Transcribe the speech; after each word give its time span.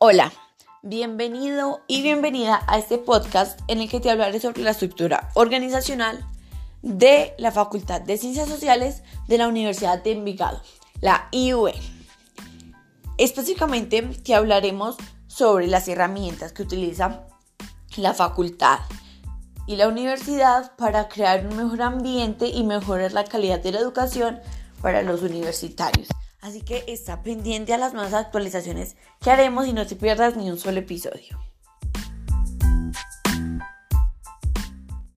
Hola, 0.00 0.32
bienvenido 0.82 1.80
y 1.88 2.02
bienvenida 2.02 2.62
a 2.68 2.78
este 2.78 2.98
podcast 2.98 3.58
en 3.66 3.80
el 3.80 3.90
que 3.90 3.98
te 3.98 4.12
hablaré 4.12 4.38
sobre 4.38 4.62
la 4.62 4.70
estructura 4.70 5.30
organizacional 5.34 6.24
de 6.82 7.34
la 7.36 7.50
Facultad 7.50 8.02
de 8.02 8.16
Ciencias 8.16 8.48
Sociales 8.48 9.02
de 9.26 9.38
la 9.38 9.48
Universidad 9.48 10.00
de 10.00 10.12
Envigado, 10.12 10.62
la 11.00 11.26
IUE. 11.32 11.74
Específicamente 13.16 14.00
te 14.02 14.36
hablaremos 14.36 14.94
sobre 15.26 15.66
las 15.66 15.88
herramientas 15.88 16.52
que 16.52 16.62
utiliza 16.62 17.26
la 17.96 18.14
facultad 18.14 18.78
y 19.66 19.74
la 19.74 19.88
universidad 19.88 20.76
para 20.76 21.08
crear 21.08 21.44
un 21.44 21.56
mejor 21.56 21.82
ambiente 21.82 22.46
y 22.46 22.62
mejorar 22.62 23.14
la 23.14 23.24
calidad 23.24 23.58
de 23.58 23.72
la 23.72 23.80
educación 23.80 24.38
para 24.80 25.02
los 25.02 25.22
universitarios. 25.22 26.06
Así 26.40 26.62
que 26.62 26.84
está 26.86 27.22
pendiente 27.22 27.74
a 27.74 27.78
las 27.78 27.94
nuevas 27.94 28.14
actualizaciones 28.14 28.96
que 29.20 29.30
haremos 29.30 29.66
y 29.66 29.72
no 29.72 29.86
te 29.86 29.96
pierdas 29.96 30.36
ni 30.36 30.50
un 30.50 30.58
solo 30.58 30.78
episodio. 30.78 31.47